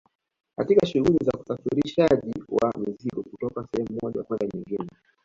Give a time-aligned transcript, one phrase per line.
[0.57, 4.87] katika shughuli za usafirishaji wa mizigo kutoka sehemu moja kwenda nyingine